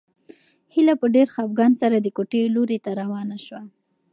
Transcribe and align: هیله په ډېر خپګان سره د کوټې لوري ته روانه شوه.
هیله 0.73 0.93
په 1.01 1.05
ډېر 1.15 1.27
خپګان 1.35 1.71
سره 1.81 1.95
د 1.99 2.07
کوټې 2.17 2.41
لوري 2.55 2.77
ته 2.85 2.91
روانه 3.01 3.37
شوه. 3.45 3.61